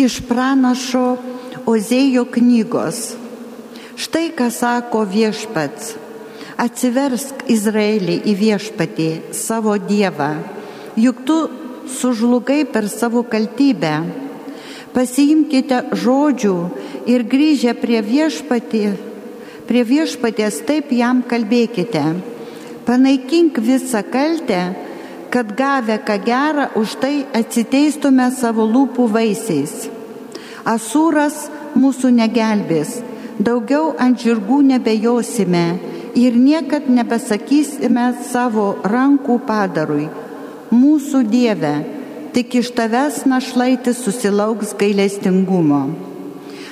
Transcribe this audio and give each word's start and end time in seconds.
iš 0.00 0.20
pranašo 0.28 1.18
Ozėjo 1.68 2.24
knygos. 2.32 3.12
Štai 4.00 4.30
ką 4.36 4.48
sako 4.48 5.04
viešpats. 5.04 5.92
Atsiversk 6.60 7.44
Izraelį 7.52 8.16
į 8.28 8.34
viešpatį, 8.36 9.10
savo 9.36 9.76
Dievą, 9.80 10.32
juk 10.96 11.22
tu 11.28 11.36
sužlugai 11.88 12.64
per 12.68 12.88
savo 12.92 13.22
kaltybę. 13.24 13.92
Pasiimkite 14.92 15.82
žodžių 16.02 16.56
ir 17.08 17.24
grįžę 17.32 17.76
prie 17.80 18.00
viešpatį, 18.04 18.84
prie 19.68 19.84
viešpatės 19.86 20.60
taip 20.68 20.92
jam 20.92 21.22
kalbėkite. 21.22 22.04
Panaikink 22.88 23.60
visą 23.62 24.02
kaltę, 24.02 24.62
kad 25.30 25.54
gavę 25.56 25.98
ką 26.02 26.16
gerą 26.26 26.64
už 26.74 26.98
tai 27.02 27.24
atsiteistume 27.40 28.26
savo 28.34 28.66
lūpų 28.66 29.06
vaisiais. 29.14 29.86
Asūras 30.66 31.46
mūsų 31.78 32.10
negelbės, 32.18 32.98
daugiau 33.38 33.94
ant 33.98 34.18
žirgų 34.18 34.60
nebejosime 34.74 35.64
ir 36.18 36.34
niekad 36.34 36.90
nebesakysime 36.90 38.10
savo 38.26 38.74
rankų 38.82 39.38
padarui. 39.46 40.10
Mūsų 40.70 41.22
Dieve, 41.30 41.74
tik 42.34 42.60
iš 42.60 42.74
tavęs 42.74 43.24
našlaitis 43.26 44.02
susilauks 44.04 44.74
gailestingumo. 44.78 45.82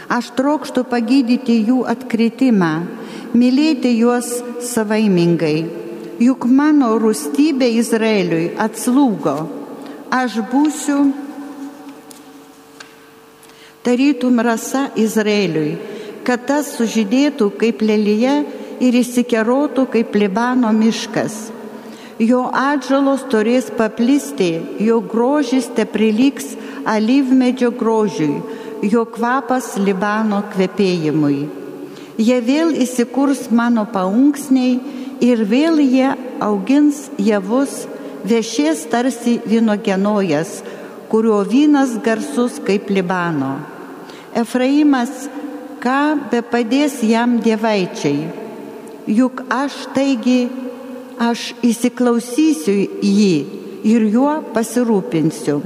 Aš 0.08 0.30
trokštų 0.38 0.86
pagydyti 0.88 1.58
jų 1.68 1.82
atkritimą, 1.86 2.72
mylėti 3.34 3.92
juos 3.98 4.30
savaimingai. 4.64 5.77
Juk 6.18 6.48
mano 6.50 6.96
rūstybė 6.98 7.68
Izraeliui 7.78 8.48
atslūgo. 8.58 9.36
Aš 10.10 10.40
būsiu 10.50 10.96
tarytum 13.86 14.40
rasa 14.42 14.88
Izraeliui, 14.98 15.76
kad 16.26 16.42
tas 16.48 16.72
sužydėtų 16.74 17.52
kaip 17.60 17.84
lelyje 17.86 18.34
ir 18.82 18.98
įsikerotų 18.98 19.86
kaip 19.94 20.18
Libano 20.18 20.74
miškas. 20.74 21.38
Jo 22.18 22.48
atžalos 22.50 23.22
turės 23.30 23.70
paplisti, 23.70 24.56
jo 24.82 24.98
grožis 24.98 25.70
te 25.70 25.86
priliks 25.86 26.56
alyvmedžio 26.82 27.70
grožiui, 27.78 28.42
jo 28.82 29.06
kvapas 29.06 29.76
Libano 29.78 30.42
kvepėjimui. 30.50 31.44
Jie 32.18 32.42
vėl 32.42 32.74
įsikurs 32.74 33.52
mano 33.54 33.86
paunksniai 33.86 34.97
ir 35.20 35.44
vėl 35.44 35.80
jie 35.82 36.12
augins 36.42 37.08
javus, 37.18 37.86
viešės 38.28 38.86
tarsi 38.90 39.38
vynogenojas, 39.46 40.62
kurio 41.08 41.40
vynas 41.48 41.96
garsus 42.04 42.58
kaip 42.64 42.90
Libano. 42.90 43.58
Efraimas, 44.36 45.28
ką 45.82 46.30
be 46.30 46.42
padės 46.42 47.00
jam 47.06 47.38
dievaičiai, 47.42 48.28
juk 49.08 49.42
aš 49.50 49.86
taigi, 49.94 50.48
aš 51.18 51.52
įsiklausysiu 51.66 52.76
į 53.02 53.12
jį 53.20 53.36
ir 53.88 54.06
juo 54.12 54.38
pasirūpinsiu. 54.54 55.58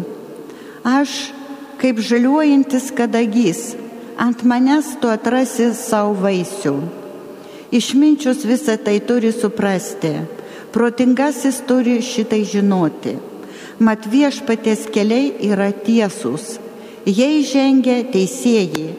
Aš, 0.83 1.33
kaip 1.81 2.01
žaliuojantis 2.03 2.91
kadagys, 2.97 3.73
ant 4.17 4.45
manęs 4.47 4.95
tu 5.01 5.11
atrasi 5.13 5.73
savo 5.77 6.17
vaisių. 6.23 7.02
Išminčius 7.73 8.45
visą 8.45 8.77
tai 8.85 8.99
turi 9.01 9.33
suprasti, 9.33 10.15
protingasis 10.73 11.63
turi 11.69 12.01
šitai 12.05 12.43
žinoti 12.45 13.19
mat 13.83 14.07
viešpatės 14.07 14.87
keliai 14.95 15.33
yra 15.51 15.71
tiesūs, 15.73 16.59
jie 17.07 17.31
žengia 17.47 18.03
teisėjai, 18.13 18.91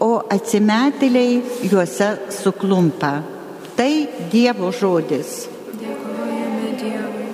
o 0.00 0.12
atsimetėliai 0.32 1.40
juose 1.70 2.10
suklumpa. 2.40 3.20
Tai 3.76 3.92
Dievo 4.32 4.70
žodis. 4.76 5.48
Dėkojame 5.80 6.70
Dievui. 6.80 7.28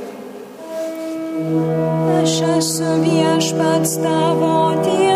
Aš 2.20 2.38
esu 2.56 2.96
viešpats 3.02 3.98
tavo 4.02 4.56
Dievas, 4.82 5.15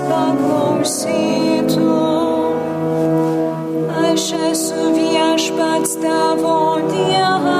manęs 0.00 0.08
paklausytum. 0.08 1.80
Aš 4.10 4.32
esu 4.50 4.92
viešpats 4.96 5.96
tavo 6.02 6.78
Dievas, 6.90 7.59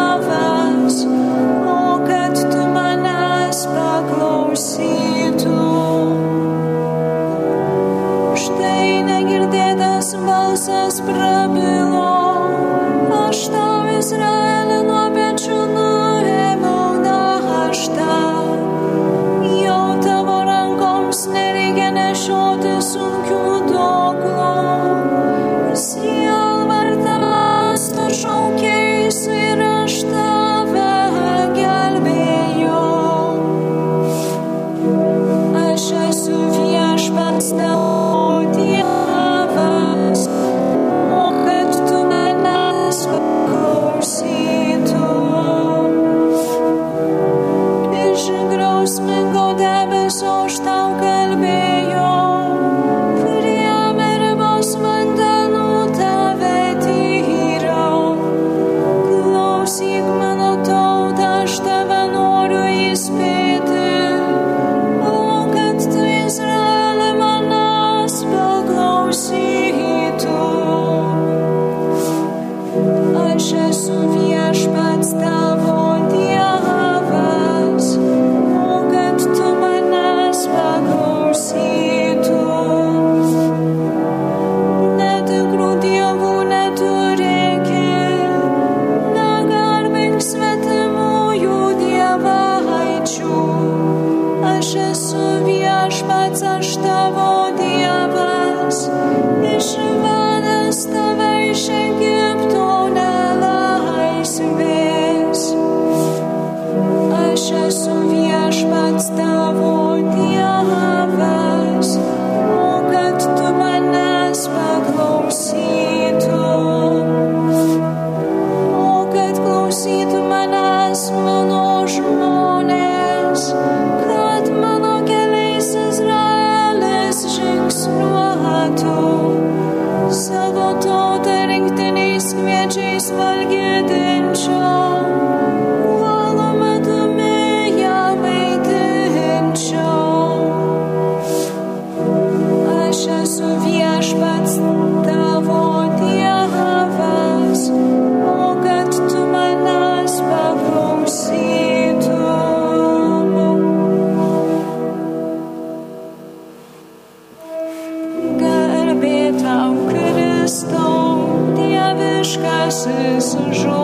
dieviškasis 162.86 163.62
žodis. 163.62 163.79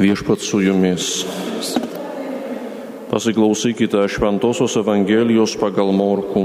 Viešpat 0.00 0.40
su 0.40 0.62
jumis. 0.64 1.26
Pasiklausykite 3.10 4.00
Šventojios 4.08 4.72
Evangelijos 4.80 5.52
pagal 5.60 5.90
Morkų. 5.92 6.44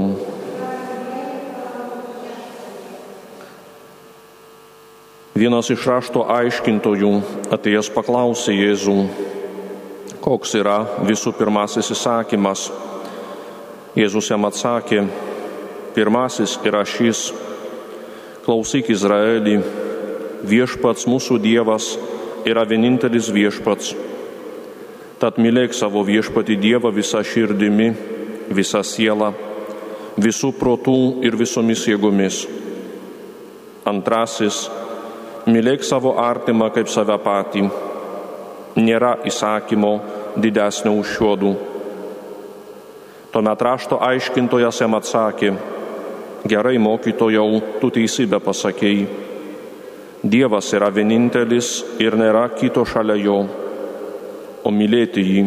Vienas 5.40 5.70
iš 5.72 5.86
rašto 5.88 6.26
aiškintojų 6.28 7.12
atėjęs 7.56 7.88
paklausė 7.94 8.52
Jėzų, 8.52 8.96
koks 10.20 10.52
yra 10.60 10.76
visų 11.08 11.32
pirmasis 11.38 11.88
įsakymas. 11.96 12.66
Jėzus 13.96 14.28
jam 14.28 14.44
atsakė, 14.50 15.06
pirmasis 15.96 16.58
yra 16.60 16.84
šis, 16.84 17.30
klausyk 18.44 18.92
Izraelį, 18.92 19.56
viešpats 20.44 21.08
mūsų 21.08 21.40
Dievas 21.40 21.94
yra 22.46 22.62
vienintelis 22.68 23.28
viešpats. 23.34 23.94
Tad 25.18 25.40
mylėk 25.42 25.74
savo 25.74 26.04
viešpati 26.06 26.54
Dievą 26.60 26.92
visą 26.94 27.22
širdimi, 27.26 27.88
visą 28.54 28.82
sielą, 28.86 29.32
visų 30.20 30.52
protų 30.54 31.24
ir 31.26 31.36
visomis 31.36 31.82
jėgomis. 31.88 32.44
Antrasis, 33.86 34.66
mylėk 35.48 35.82
savo 35.86 36.14
artimą 36.22 36.70
kaip 36.74 36.90
save 36.92 37.18
patį. 37.24 37.66
Nėra 38.76 39.16
įsakymo 39.26 39.92
didesnio 40.36 40.92
už 41.00 41.16
šiuodų. 41.16 41.52
Tuomet 43.32 43.62
rašto 43.62 43.98
aiškintojas 44.04 44.82
jam 44.84 44.94
atsakė, 44.96 45.54
gerai 46.48 46.76
mokytojau, 46.78 47.80
tu 47.80 47.90
teisybę 47.90 48.38
pasakėjai. 48.44 49.25
Dievas 50.26 50.72
yra 50.74 50.88
vienintelis 50.90 51.78
ir 52.02 52.16
nėra 52.18 52.48
kito 52.58 52.82
šalia 52.88 53.14
jo 53.20 53.38
o 54.66 54.72
mylėti 54.74 55.22
jį 55.22 55.42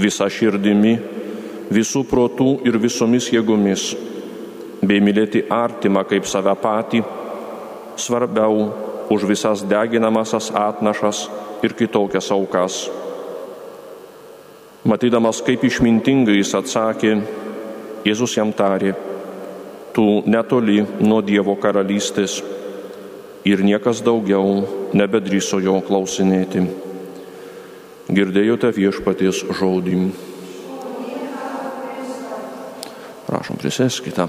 visą 0.00 0.28
širdimi, 0.32 0.94
visų 1.72 2.06
protų 2.08 2.54
ir 2.68 2.78
visomis 2.80 3.28
jėgomis, 3.32 3.90
bei 4.80 5.02
mylėti 5.04 5.44
artimą 5.52 6.06
kaip 6.08 6.26
save 6.28 6.54
patį, 6.62 7.02
svarbiau 8.00 8.64
už 9.12 9.26
visas 9.28 9.64
deginamasias 9.68 10.48
atnašas 10.56 11.26
ir 11.62 11.76
kitokias 11.76 12.30
aukas. 12.32 12.86
Matydamas, 14.88 15.42
kaip 15.44 15.62
išmintingai 15.68 16.40
jis 16.40 16.56
atsakė, 16.58 17.16
Jėzus 18.02 18.32
jam 18.34 18.48
tarė, 18.50 18.96
tu 19.94 20.24
netoli 20.26 20.80
nuo 21.04 21.20
Dievo 21.22 21.54
karalystės 21.62 22.40
ir 23.44 23.62
niekas 23.64 24.02
daugiau 24.06 24.62
nebedryso 24.94 25.58
jo 25.62 25.80
klausinėti. 25.82 26.62
Girdėjote 28.12 28.70
viešpaties 28.76 29.42
žodį. 29.58 29.98
Prašom, 33.26 33.56
prisėskite. 33.56 34.26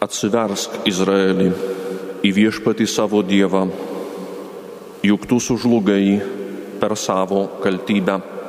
Atsiversk 0.00 0.80
Izraelį 0.90 1.52
į 2.26 2.30
viešpatį 2.34 2.88
savo 2.90 3.20
Dievą, 3.22 3.62
juk 5.06 5.28
tu 5.30 5.38
sužlugai 5.40 6.18
per 6.80 6.96
savo 6.98 7.46
kaltybę. 7.62 8.39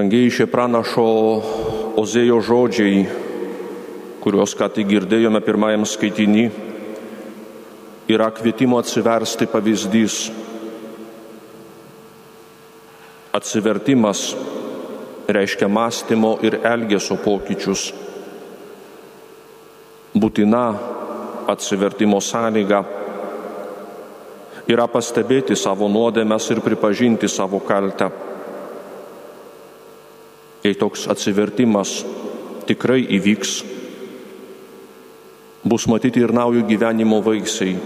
Rangiai 0.00 0.30
šie 0.32 0.46
pranašo 0.48 1.02
Ozėjo 2.00 2.38
žodžiai, 2.40 3.02
kuriuos 4.24 4.54
ką 4.56 4.70
tik 4.72 4.86
girdėjome 4.88 5.42
pirmajam 5.44 5.82
skaitinį, 5.84 6.44
yra 8.08 8.30
kvietimo 8.32 8.78
atsiversti 8.80 9.44
pavyzdys. 9.52 10.16
Atsivertimas 13.36 14.22
reiškia 15.28 15.68
mąstymo 15.68 16.32
ir 16.48 16.56
elgesio 16.64 17.18
pokyčius. 17.20 17.90
Būtina 20.16 20.64
atsivertimo 21.52 22.24
sąlyga 22.24 22.80
yra 24.64 24.88
pastebėti 24.88 25.60
savo 25.60 25.92
nuodėmes 25.92 26.50
ir 26.56 26.64
pripažinti 26.64 27.28
savo 27.28 27.60
kaltę. 27.60 28.29
Jei 30.64 30.74
toks 30.76 31.06
atsivertimas 31.08 32.02
tikrai 32.68 33.00
įvyks, 33.16 33.52
bus 35.64 35.86
matyti 35.88 36.20
ir 36.20 36.34
naujo 36.36 36.66
gyvenimo 36.68 37.22
vaisiai. 37.24 37.78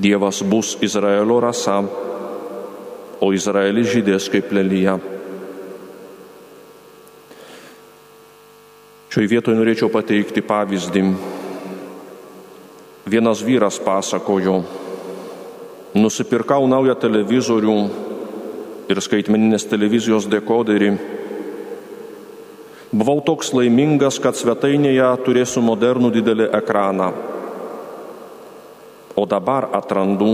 Dievas 0.00 0.40
bus 0.48 0.78
Izraelio 0.80 1.40
rasa, 1.44 1.80
o 3.20 3.32
Izraelis 3.36 3.90
žydės 3.92 4.30
kaip 4.32 4.52
lelyje. 4.56 4.96
Šioje 9.10 9.28
vietoje 9.28 9.58
norėčiau 9.58 9.90
pateikti 9.92 10.40
pavyzdį. 10.46 11.02
Vienas 13.10 13.42
vyras 13.42 13.80
pasakojo, 13.82 14.60
nusipirkau 15.98 16.68
naują 16.70 16.94
televizorių 16.94 18.09
ir 18.90 19.00
skaitmeninės 19.02 19.68
televizijos 19.70 20.26
dekoderį. 20.30 20.90
Buvau 22.90 23.20
toks 23.22 23.52
laimingas, 23.54 24.18
kad 24.18 24.34
svetainėje 24.34 25.06
turėsiu 25.26 25.62
modernų 25.62 26.10
didelį 26.16 26.48
ekraną. 26.58 27.12
O 29.14 29.26
dabar 29.30 29.68
atrandu, 29.78 30.32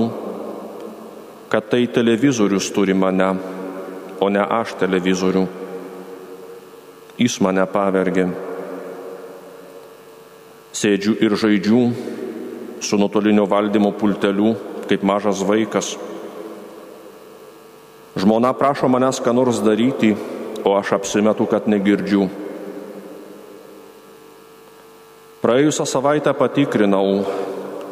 kad 1.52 1.68
tai 1.68 1.84
televizorius 1.92 2.70
turi 2.72 2.96
mane, 2.96 3.28
o 4.20 4.28
ne 4.32 4.40
aš 4.40 4.76
televizorių. 4.80 5.44
Jis 7.20 7.36
mane 7.44 7.64
pavergė. 7.72 8.26
Sėdžiu 10.76 11.16
ir 11.24 11.36
žaidžiu 11.40 11.82
su 12.84 12.98
nuotolinio 13.00 13.46
valdymo 13.48 13.92
pulteliu 13.96 14.54
kaip 14.88 15.04
mažas 15.04 15.40
vaikas. 15.44 15.94
Žmona 18.16 18.54
prašo 18.56 18.88
manęs 18.88 19.20
ką 19.20 19.34
nors 19.36 19.60
daryti, 19.60 20.16
o 20.64 20.72
aš 20.72 20.96
apsimetu, 20.96 21.44
kad 21.44 21.68
negirdžiu. 21.68 22.24
Praėjusią 25.44 25.84
savaitę 25.84 26.32
patikrinau, 26.32 27.26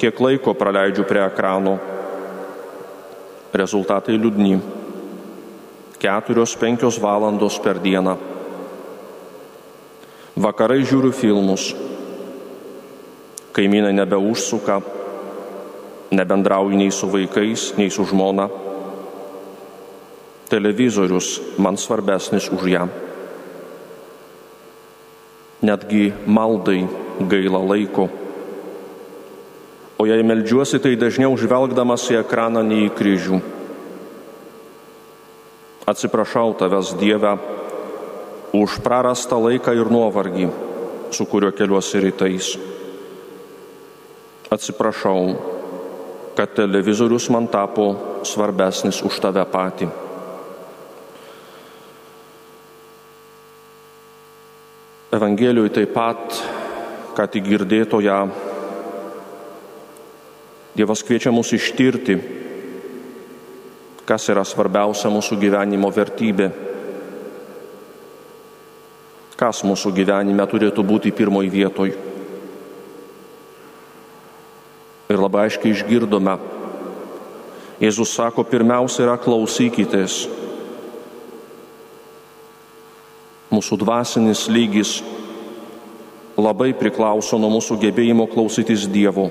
kiek 0.01 0.17
laiko 0.17 0.57
praleidžiu 0.57 1.05
prie 1.05 1.21
ekrano. 1.29 1.77
Rezultatai 3.53 4.17
liūdni. 4.17 4.57
Keturios 6.01 6.57
penkios 6.57 6.97
valandos 6.99 7.61
per 7.61 7.77
dieną. 7.85 8.17
Vakarai 10.41 10.81
žiūriu 10.89 11.13
filmus. 11.13 11.69
Kaimynai 13.55 13.93
nebeužsuka, 13.93 14.81
nebendrauju 16.17 16.81
nei 16.81 16.91
su 16.91 17.13
vaikais, 17.13 17.75
nei 17.77 17.93
su 17.93 18.09
žmona 18.09 18.49
televizorius 20.49 21.41
man 21.59 21.77
svarbesnis 21.77 22.51
už 22.53 22.63
ją. 22.69 22.85
Netgi 25.65 26.13
maldai 26.27 26.85
gaila 27.21 27.63
laiko. 27.63 28.09
O 29.99 30.07
jei 30.07 30.23
melžiuosi, 30.27 30.83
tai 30.83 30.99
dažniau 31.01 31.33
žvelgdamas 31.39 32.05
į 32.13 32.21
ekraną, 32.21 32.61
nei 32.67 32.91
į 32.91 32.93
kryžių. 32.99 33.39
Atsiprašau 35.89 36.57
tavęs 36.59 36.97
Dieve 37.01 37.37
už 38.55 38.79
prarastą 38.85 39.39
laiką 39.41 39.75
ir 39.77 39.91
nuovargį, 39.91 40.49
su 41.15 41.27
kuriuo 41.27 41.53
keliuosi 41.55 42.01
rytais. 42.05 42.55
atsiprašau, 44.55 45.35
kad 46.37 46.55
televizorius 46.55 47.27
man 47.31 47.47
tapo 47.51 47.95
svarbesnis 48.23 49.03
už 49.03 49.19
tave 49.19 49.43
patį. 49.43 50.04
Evangelijoje 55.15 55.71
taip 55.71 55.93
pat, 55.95 56.39
ką 57.15 57.27
tik 57.31 57.47
girdėtoje, 57.47 58.19
Dievas 60.75 61.05
kviečia 61.07 61.31
mus 61.31 61.53
ištirti, 61.55 62.17
kas 64.03 64.25
yra 64.33 64.43
svarbiausia 64.43 65.07
mūsų 65.07 65.39
gyvenimo 65.39 65.87
vertybė, 65.95 66.49
kas 69.39 69.63
mūsų 69.63 69.93
gyvenime 69.95 70.49
turėtų 70.51 70.83
būti 70.83 71.15
pirmoji 71.15 71.53
vietoj. 71.55 71.95
Ir 75.15 75.23
labai 75.23 75.47
aiškiai 75.47 75.77
išgirdome, 75.77 76.35
Jėzus 77.83 78.15
sako, 78.15 78.43
pirmiausia 78.47 79.05
yra 79.07 79.15
klausykitės. 79.19 80.25
Mūsų 83.65 83.79
dvasinis 83.81 84.43
lygis 84.53 84.91
labai 86.37 86.75
priklauso 86.77 87.39
nuo 87.41 87.49
mūsų 87.55 87.79
gebėjimo 87.81 88.27
klausytis 88.29 88.85
Dievo 88.93 89.31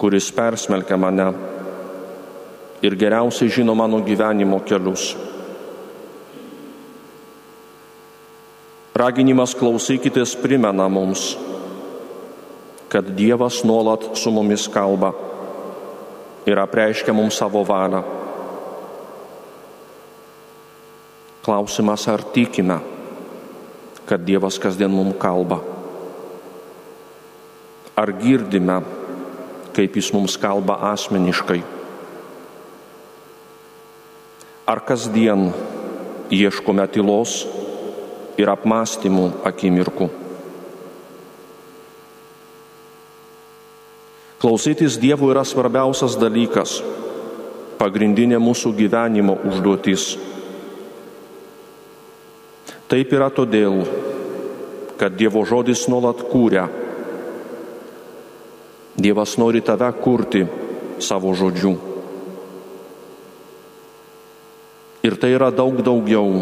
kuris 0.00 0.30
persmelkia 0.32 0.96
mane 0.96 1.26
ir 2.80 2.96
geriausiai 2.96 3.52
žino 3.52 3.74
mano 3.76 4.00
gyvenimo 4.00 4.62
kelius. 4.64 5.10
Raginimas 8.96 9.52
klausykitės 9.52 10.32
primena 10.40 10.88
mums, 10.88 11.34
kad 12.88 13.12
Dievas 13.12 13.60
nuolat 13.60 14.08
su 14.16 14.32
mumis 14.32 14.64
kalba 14.72 15.12
ir 16.48 16.64
apreiškia 16.64 17.12
mums 17.12 17.36
savo 17.44 17.60
valią. 17.68 18.00
Klausimas, 21.48 22.04
ar 22.12 22.20
tikime, 22.20 22.76
kad 24.04 24.20
Dievas 24.20 24.58
kasdien 24.60 24.92
mums 24.92 25.16
kalba. 25.16 25.62
Ar 27.96 28.12
girdime, 28.20 28.82
kaip 29.72 29.96
jis 29.96 30.12
mums 30.12 30.36
kalba 30.36 30.76
asmeniškai. 30.90 31.62
Ar 34.68 34.84
kasdien 34.84 35.48
ieškome 36.28 36.84
tylos 36.92 37.40
ir 38.36 38.52
apmąstymų 38.52 39.30
akimirkų. 39.48 40.12
Klausytis 44.36 45.00
Dievo 45.00 45.32
yra 45.32 45.48
svarbiausias 45.48 46.20
dalykas, 46.20 46.82
pagrindinė 47.80 48.36
mūsų 48.36 48.76
gyvenimo 48.76 49.40
užduotis. 49.48 50.12
Taip 52.88 53.12
yra 53.12 53.28
todėl, 53.28 53.82
kad 54.96 55.16
Dievo 55.20 55.44
žodis 55.44 55.86
nuolat 55.92 56.22
kūrė 56.30 56.66
Dievas 58.98 59.36
nori 59.38 59.60
tave 59.62 59.92
kurti 60.02 60.40
savo 60.98 61.30
žodžiu. 61.30 61.70
Ir 65.06 65.14
tai 65.22 65.30
yra 65.36 65.52
daug 65.54 65.78
daugiau 65.86 66.32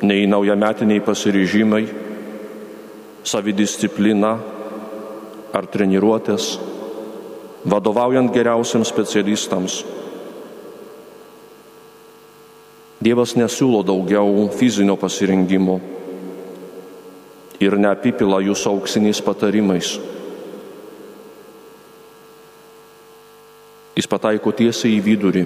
nei 0.00 0.24
naujametiniai 0.24 1.02
pasiryžimai, 1.04 1.82
savidisciplina 3.20 4.32
ar 5.52 5.68
treniruotės, 5.68 6.48
vadovaujant 7.68 8.32
geriausiams 8.32 8.88
specialistams. 8.88 9.82
Dievas 13.06 13.36
nesiūlo 13.38 13.84
daugiau 13.86 14.48
fizinio 14.50 14.96
pasirinkimo 14.98 15.76
ir 17.62 17.76
neapipila 17.78 18.40
jūsų 18.42 18.72
auksiniais 18.72 19.20
patarimais. 19.22 19.92
Jis 23.94 24.10
pataiko 24.10 24.50
tiesiai 24.50 24.96
į 24.96 25.04
vidurį, 25.06 25.44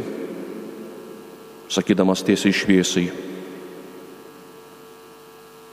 sakydamas 1.68 2.24
tiesiai 2.24 2.56
šviesiai, 2.62 3.12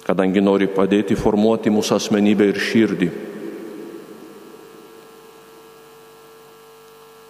kadangi 0.03 0.43
nori 0.43 0.67
padėti 0.67 1.15
formuoti 1.15 1.71
mūsų 1.71 2.01
asmenybę 2.01 2.51
ir 2.51 2.63
širdį. 2.67 3.11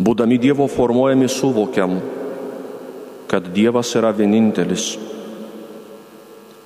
Būdami 0.01 0.41
Dievo 0.41 0.65
formuojami 0.65 1.29
suvokiam, 1.29 1.99
kad 3.27 3.47
Dievas 3.53 3.91
yra 3.99 4.13
vienintelis. 4.15 4.95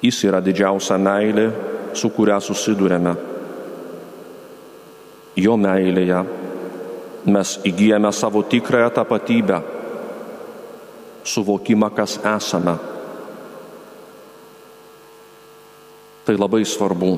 Jis 0.01 0.23
yra 0.25 0.41
didžiausia 0.41 0.97
meilė, 1.01 1.49
su 1.97 2.09
kuria 2.13 2.39
susidurėme. 2.41 3.15
Jo 5.37 5.57
meilėje 5.57 6.21
mes 7.31 7.57
įgyjame 7.67 8.11
savo 8.13 8.41
tikrąją 8.43 8.89
tapatybę, 8.95 9.61
suvokimą, 11.23 11.91
kas 11.95 12.17
esame. 12.25 12.75
Tai 16.25 16.35
labai 16.37 16.65
svarbu, 16.65 17.15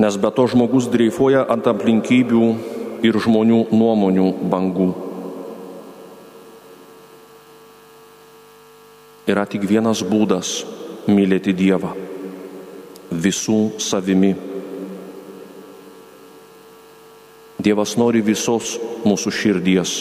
nes 0.00 0.16
be 0.16 0.30
to 0.34 0.46
žmogus 0.50 0.88
dreifuoja 0.90 1.44
ant 1.50 1.66
aplinkybių 1.70 2.46
ir 3.06 3.18
žmonių 3.22 3.66
nuomonių 3.70 4.32
bangų. 4.50 5.09
Yra 9.30 9.44
tik 9.46 9.62
vienas 9.68 10.00
būdas 10.02 10.64
mylėti 11.06 11.52
Dievą- 11.54 11.92
visų 13.24 13.78
savimi. 13.78 14.34
Dievas 17.60 17.94
nori 18.00 18.22
visos 18.26 18.78
mūsų 19.04 19.30
širdies, 19.30 19.92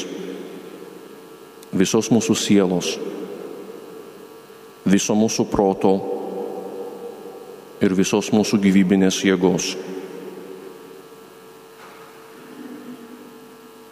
visos 1.74 2.10
mūsų 2.10 2.36
sielos, 2.36 2.98
viso 4.86 5.14
mūsų 5.14 5.46
proto 5.52 5.94
ir 7.82 7.94
visos 7.94 8.32
mūsų 8.32 8.58
gyvybinės 8.64 9.22
jėgos. 9.28 9.76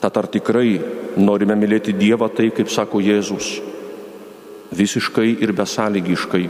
Tad 0.01 0.17
ar 0.17 0.27
tikrai 0.31 0.79
norime 1.17 1.53
mylėti 1.59 1.93
Dievą 1.93 2.29
tai, 2.33 2.49
kaip 2.49 2.69
sako 2.69 3.01
Jėzus, 3.03 3.76
visiškai 4.71 5.37
ir 5.41 5.53
besąlygiškai? 5.55 6.47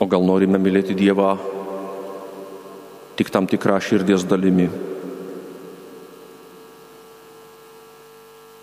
O 0.00 0.06
gal 0.10 0.24
norime 0.26 0.58
mylėti 0.58 0.96
Dievą 0.98 1.36
tik 3.14 3.30
tam 3.30 3.46
tikrą 3.46 3.78
širdies 3.80 4.26
dalimi. 4.26 4.66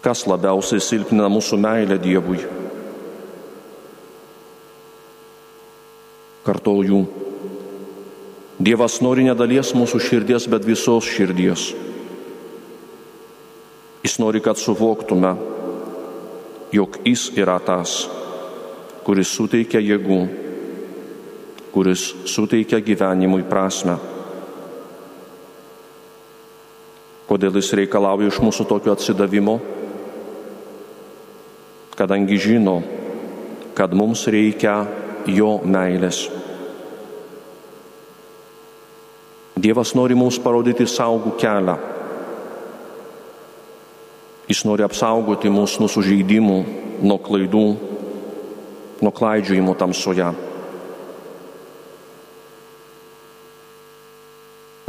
Kas 0.02 0.26
labiausiai 0.28 0.82
silpnina 0.82 1.30
mūsų 1.32 1.60
meilę 1.62 1.98
Dievui? 2.02 2.42
Kartoju, 6.42 7.04
Dievas 8.62 9.00
nori 9.02 9.24
nedalies 9.26 9.72
mūsų 9.78 10.02
širdies, 10.02 10.46
bet 10.50 10.66
visos 10.66 11.08
širdies. 11.10 11.72
Jis 14.02 14.18
nori, 14.22 14.42
kad 14.42 14.58
suvoktume, 14.58 15.36
jog 16.72 16.98
Jis 17.06 17.30
yra 17.36 17.58
tas, 17.60 18.06
kuris 19.06 19.32
suteikia 19.36 19.82
jėgų, 19.84 20.22
kuris 21.74 22.06
suteikia 22.30 22.80
gyvenimui 22.84 23.44
prasme. 23.48 23.98
Kodėl 27.32 27.56
jis 27.62 27.72
reikalauja 27.80 28.28
iš 28.28 28.42
mūsų 28.44 28.68
tokio 28.68 28.92
atsidavimo? 28.92 29.56
Kadangi 31.96 32.36
žino, 32.40 32.82
kad 33.78 33.94
mums 33.96 34.26
reikia 34.28 34.82
jo 35.32 35.54
meilės. 35.64 36.26
Dievas 39.62 39.94
nori 39.96 40.16
mums 40.18 40.40
parodyti 40.42 40.88
saugų 40.90 41.36
kelią. 41.40 41.76
Jis 44.52 44.66
nori 44.68 44.84
apsaugoti 44.84 45.48
mus 45.48 45.78
nuo 45.80 45.88
sužeidimų, 45.88 46.56
nuo 47.08 47.16
klaidų, 47.24 47.68
nuo 49.00 49.12
klaidžiojimo 49.16 49.76
tamsoje. 49.80 50.26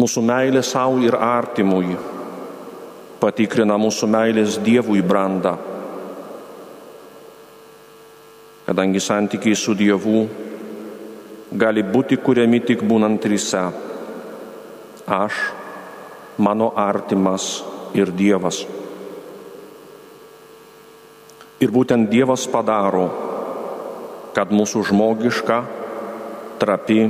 Mūsų 0.03 0.25
meilė 0.27 0.65
savo 0.67 0.99
ir 1.07 1.15
artimui 1.15 1.95
patikrina 3.23 3.79
mūsų 3.79 4.11
meilės 4.17 4.59
Dievui 4.67 5.07
brandą. 5.07 5.55
Kadangi 8.67 9.07
santykiai 9.07 9.55
su 9.55 9.79
Dievu 9.79 10.27
gali 11.55 11.87
būti 11.87 12.19
kuriami 12.19 12.65
tik 12.67 12.83
būnant 12.83 13.23
trise. 13.23 13.69
Aš, 15.07 15.43
mano 16.43 16.73
artimas 16.91 17.61
ir 17.95 18.11
Dievas. 18.11 18.65
Ir 21.63 21.71
būtent 21.71 22.09
Dievas 22.11 22.49
padaro, 22.51 23.05
kad 24.35 24.51
mūsų 24.51 24.83
žmogiška, 24.89 25.59
trapi, 26.59 27.05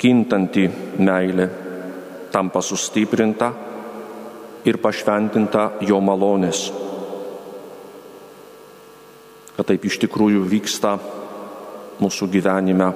kintanti 0.00 0.64
meilė 0.96 1.48
tampa 2.32 2.62
sustiprinta 2.64 3.50
ir 4.64 4.80
pašventinta 4.80 5.66
jo 5.84 6.00
malonės. 6.00 6.62
Kad 9.58 9.68
taip 9.68 9.84
iš 9.84 10.00
tikrųjų 10.06 10.44
vyksta 10.48 10.96
mūsų 11.98 12.28
gyvenime, 12.30 12.88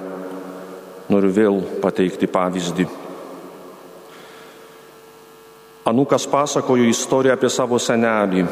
noriu 1.11 1.33
vėl 1.35 1.63
pateikti 1.83 2.29
pavyzdį. 2.31 2.89
Anukas 5.91 6.25
pasakojo 6.31 6.85
istoriją 6.87 7.35
apie 7.35 7.49
savo 7.51 7.77
senelį, 7.77 8.45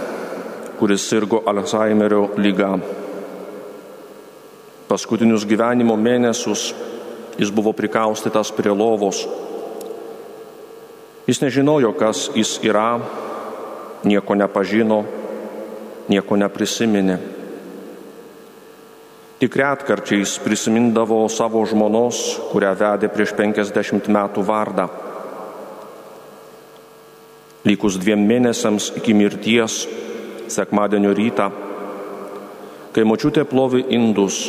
kuris 0.82 1.04
sirgo 1.10 1.44
Alzheimerio 1.46 2.32
lyga. 2.42 2.72
Paskutinius 4.90 5.46
gyvenimo 5.46 5.94
mėnesius 5.94 6.72
jis 7.38 7.52
buvo 7.54 7.70
prikaustytas 7.78 8.50
prie 8.58 8.74
lovos. 8.74 9.20
Jis 11.30 11.44
nežinojo, 11.46 11.94
kas 11.94 12.24
jis 12.34 12.56
yra, 12.66 12.96
nieko 14.10 14.40
nepažino, 14.42 15.04
nieko 16.10 16.42
neprisiminė. 16.42 17.22
Tik 19.38 19.62
retkarčiais 19.62 20.40
prisimindavo 20.42 21.22
savo 21.30 21.62
žmonos, 21.62 22.26
kurią 22.50 22.74
vedė 22.82 23.14
prieš 23.14 23.38
50 23.38 24.10
metų 24.18 24.50
vardą. 24.50 24.90
Likus 27.70 28.02
dviem 28.02 28.26
mėnesiams 28.26 28.96
iki 28.98 29.14
mirties, 29.14 29.84
sekmadienio 30.52 31.14
rytą, 31.18 31.50
kai 32.92 33.08
močiutė 33.08 33.46
plovi 33.48 33.86
indus, 33.96 34.44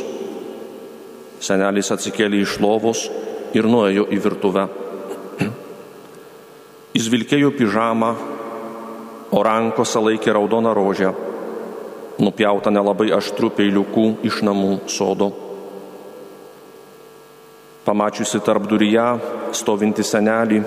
senelis 1.43 1.93
atsikėlė 1.95 2.43
iš 2.43 2.59
lovos 2.63 3.07
ir 3.55 3.69
nuėjo 3.71 4.09
į 4.11 4.21
virtuvę. 4.27 4.69
Jis 6.97 7.11
vilkėjo 7.13 7.53
pižamą, 7.59 8.15
o 9.33 9.43
rankose 9.47 10.01
laikė 10.03 10.35
raudoną 10.37 10.75
rožę 10.77 11.13
nupjauta 12.21 12.71
nelabai 12.71 13.11
aštrių 13.17 13.51
peiliukų 13.57 14.07
iš 14.29 14.43
namų 14.47 14.83
sodo. 14.91 15.31
Pamačiusi 17.83 18.41
tarp 18.47 18.69
duryje 18.71 19.07
stovinti 19.59 20.05
senelį, 20.07 20.61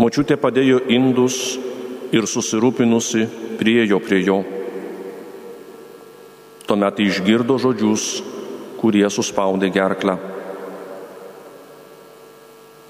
močiutė 0.00 0.38
padėjo 0.40 0.80
indus 0.90 1.36
ir 2.14 2.26
susirūpinusi 2.28 3.26
priejo 3.58 3.98
prie 4.02 4.22
jo. 4.26 4.42
Tuomet 6.66 7.00
išgirdo 7.02 7.58
žodžius, 7.62 8.22
kurie 8.80 9.06
suspaudė 9.10 9.70
gerklę. 9.74 10.16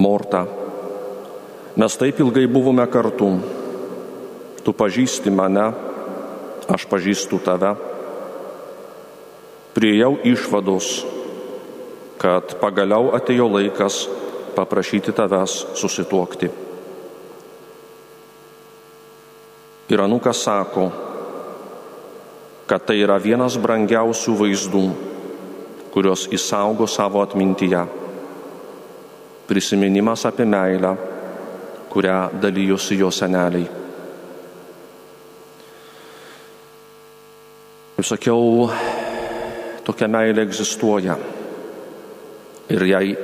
Morta, 0.00 0.44
mes 1.76 1.96
taip 1.96 2.20
ilgai 2.20 2.44
buvome 2.48 2.84
kartu, 2.92 3.30
tu 4.64 4.74
pažįsti 4.76 5.32
mane, 5.32 5.70
aš 6.68 6.84
pažįstu 6.90 7.40
tave, 7.44 7.72
priejau 9.76 10.16
išvados, 10.24 11.04
kad 12.20 12.56
pagaliau 12.60 13.12
atėjo 13.16 13.48
laikas 13.56 14.04
paprašyti 14.56 15.12
tavęs 15.16 15.58
susituokti. 15.76 16.65
Ir 19.88 20.00
anukas 20.02 20.42
sako, 20.42 20.90
kad 22.66 22.82
tai 22.82 22.98
yra 22.98 23.20
vienas 23.22 23.54
brangiausių 23.62 24.34
vaizdų, 24.40 24.86
kurios 25.94 26.26
įsaugo 26.34 26.88
savo 26.90 27.22
atmintyje. 27.22 27.84
Prisiminimas 29.46 30.26
apie 30.26 30.44
meilę, 30.44 30.90
kurią 31.92 32.16
dalyjosi 32.42 32.98
jo 32.98 33.12
seneliai. 33.14 33.68
Kaip 37.96 38.10
sakiau, 38.10 38.66
tokia 39.86 40.10
meilė 40.10 40.42
egzistuoja. 40.44 41.14
Ir 42.74 42.82
jei 42.90 43.14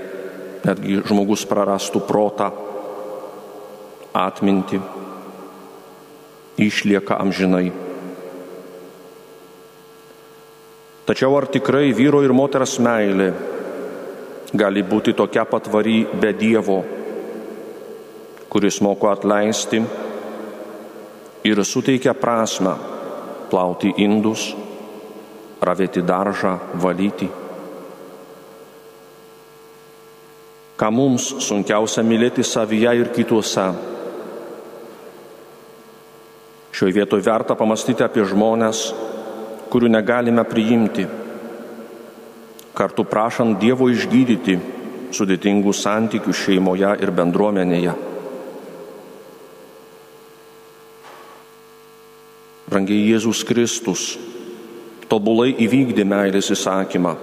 netgi 0.62 1.02
žmogus 1.10 1.42
prarastų 1.50 2.06
protą, 2.06 2.52
atminti, 4.14 4.78
išlieka 6.58 7.16
amžinai. 7.20 7.72
Tačiau 11.06 11.34
ar 11.36 11.48
tikrai 11.50 11.90
vyro 11.96 12.22
ir 12.22 12.32
moters 12.32 12.78
meilė 12.78 13.32
gali 14.52 14.84
būti 14.84 15.16
tokia 15.16 15.44
patvari 15.48 16.04
be 16.06 16.30
Dievo, 16.36 16.78
kuris 18.52 18.80
moko 18.84 19.08
atleisti 19.10 19.80
ir 21.48 21.64
suteikia 21.64 22.14
prasme 22.14 22.74
plauti 23.50 23.92
indus, 24.04 24.52
ravėti 25.60 26.04
daržą, 26.06 26.54
valyti. 26.80 27.28
Ką 30.76 30.88
mums 30.90 31.28
sunkiausia 31.44 32.02
mylėti 32.06 32.44
savyje 32.46 32.94
ir 32.98 33.10
kituose. 33.14 33.66
Šioje 36.82 36.98
vietoje 36.98 37.22
verta 37.22 37.54
pamastyti 37.54 38.02
apie 38.02 38.24
žmonės, 38.26 38.78
kurių 39.70 39.86
negalime 39.86 40.42
priimti, 40.42 41.04
kartu 42.74 43.04
prašant 43.06 43.60
Dievo 43.62 43.86
išgydyti 43.86 44.56
sudėtingų 45.14 45.70
santykių 45.78 46.34
šeimoje 46.34 46.90
ir 47.06 47.12
bendruomenėje. 47.14 47.94
Brangiai 52.66 53.06
Jėzus 53.12 53.44
Kristus 53.46 54.18
tobulai 55.06 55.54
įvykdė 55.62 56.02
meilės 56.02 56.50
įsakymą. 56.50 57.14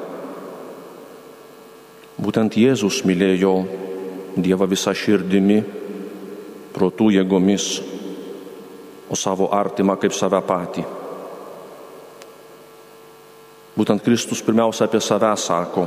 Būtent 2.15 2.55
Jėzus 2.55 3.03
mylėjo 3.03 3.57
Dievą 4.39 4.71
visą 4.71 4.95
širdimi, 4.95 5.65
protų 6.71 7.11
jėgomis, 7.19 7.73
o 9.09 9.15
savo 9.15 9.49
artimą 9.53 9.97
kaip 9.99 10.13
save 10.13 10.41
patį. 10.45 10.85
Būtent 13.79 14.03
Kristus 14.03 14.41
pirmiausia 14.43 14.89
apie 14.89 14.99
save 15.01 15.31
sako. 15.39 15.85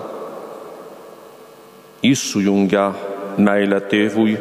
Jis 2.03 2.23
sujungia 2.33 2.87
meilę 3.39 3.79
tėvui 3.91 4.35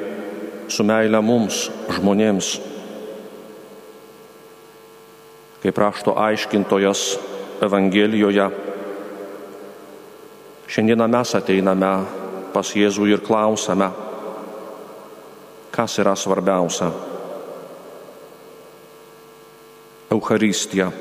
su 0.72 0.86
meilė 0.88 1.20
mums, 1.22 1.66
žmonėms. 1.98 2.54
Kaip 5.62 5.78
rašto 5.78 6.16
aiškintojas 6.18 7.04
Evangelijoje, 7.62 8.48
šiandieną 10.72 11.06
mes 11.12 11.36
ateiname 11.38 11.92
pas 12.56 12.72
Jėzų 12.74 13.12
ir 13.12 13.22
klausame, 13.22 13.92
kas 15.76 16.00
yra 16.02 16.16
svarbiausia. 16.18 17.11
Euharistija, 20.12 20.92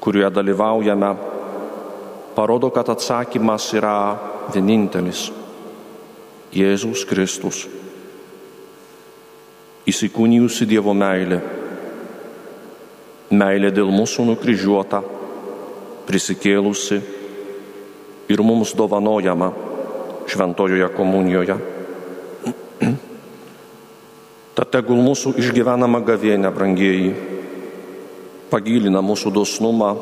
kurioje 0.00 0.30
dalyvaujame, 0.30 1.14
parodo, 2.34 2.70
kad 2.70 2.88
atsakymas 2.88 3.72
yra 3.74 3.94
vienintelis- 4.54 5.28
Jėzus 6.60 7.04
Kristus. 7.08 7.66
Įsikūnijusi 9.88 10.66
Dievo 10.68 10.94
meilė 10.94 11.40
meilė 13.30 13.70
dėl 13.74 13.90
mūsų 13.92 14.24
nukryžiuota, 14.30 15.02
prisikėlusi 16.08 17.00
ir 18.28 18.42
mums 18.44 18.72
dovanojama 18.76 19.50
šventojoje 20.28 20.88
komunijoje. 20.96 21.56
Tad 24.56 24.70
tegul 24.72 25.02
mūsų 25.04 25.34
išgyvenama 25.42 26.00
gavėnė, 26.04 26.52
brangieji, 26.54 27.12
pagilina 28.50 29.02
mūsų 29.04 29.32
dosnumą 29.34 29.94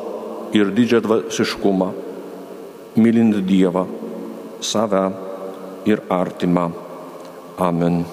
ir 0.55 0.71
didžią 0.75 1.01
dvasiškumą, 1.05 1.89
mylint 2.97 3.41
Dievą, 3.47 3.85
save 4.61 5.03
ir 5.85 6.03
artimą. 6.09 6.69
Amen. 7.57 8.05